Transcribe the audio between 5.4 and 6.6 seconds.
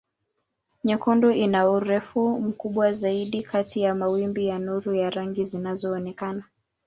zinazoonekana.